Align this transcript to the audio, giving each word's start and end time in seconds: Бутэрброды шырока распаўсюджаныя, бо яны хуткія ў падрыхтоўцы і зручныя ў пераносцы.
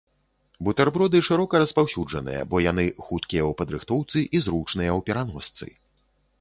Бутэрброды 0.67 1.19
шырока 1.27 1.61
распаўсюджаныя, 1.65 2.41
бо 2.53 2.63
яны 2.71 2.87
хуткія 3.05 3.43
ў 3.51 3.61
падрыхтоўцы 3.63 4.17
і 4.35 4.45
зручныя 4.49 4.91
ў 4.97 4.99
пераносцы. 5.11 5.65